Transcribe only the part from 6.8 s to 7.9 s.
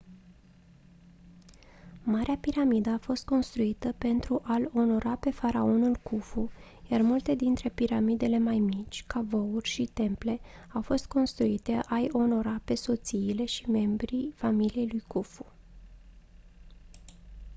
iar multe dintre